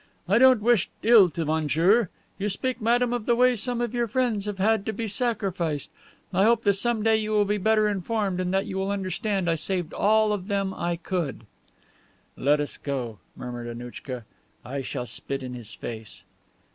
"I 0.27 0.39
don't 0.39 0.63
wish 0.63 0.89
ill 1.03 1.29
to 1.29 1.45
monsieur. 1.45 2.09
You 2.39 2.49
speak, 2.49 2.81
madame, 2.81 3.13
of 3.13 3.27
the 3.27 3.35
way 3.35 3.53
some 3.55 3.81
of 3.81 3.93
your 3.93 4.07
friends 4.07 4.45
have 4.47 4.57
had 4.57 4.83
to 4.87 4.93
be 4.93 5.07
sacrificed. 5.07 5.91
I 6.33 6.43
hope 6.43 6.63
that 6.63 6.73
some 6.73 7.03
day 7.03 7.17
you 7.17 7.29
will 7.29 7.45
be 7.45 7.59
better 7.59 7.87
informed, 7.87 8.39
and 8.39 8.51
that 8.51 8.65
you 8.65 8.79
will 8.79 8.89
understand 8.89 9.47
I 9.47 9.53
saved 9.53 9.93
all 9.93 10.33
of 10.33 10.47
them 10.47 10.73
I 10.73 10.95
could." 10.95 11.45
"Let 12.35 12.59
us 12.59 12.77
go," 12.77 13.19
muttered 13.35 13.67
Annouchka. 13.67 14.25
"I 14.65 14.81
shall 14.81 15.05
spit 15.05 15.43
in 15.43 15.53
his 15.53 15.75
face." 15.75 16.23